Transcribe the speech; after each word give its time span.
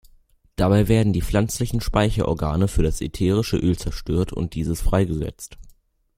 Dabei 0.55 0.87
werden 0.87 1.13
die 1.13 1.21
pflanzlichen 1.21 1.79
Speicherorgane 1.79 2.67
für 2.67 2.81
das 2.81 3.01
ätherische 3.01 3.57
Öl 3.57 3.77
zerstört 3.77 4.33
und 4.33 4.55
dieses 4.55 4.81
freigesetzt. 4.81 5.59